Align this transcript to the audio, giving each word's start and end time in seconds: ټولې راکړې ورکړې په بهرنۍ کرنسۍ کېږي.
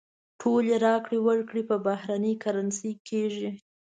ټولې 0.41 0.73
راکړې 0.85 1.19
ورکړې 1.27 1.61
په 1.69 1.75
بهرنۍ 1.87 2.33
کرنسۍ 2.43 2.91
کېږي. 3.07 3.49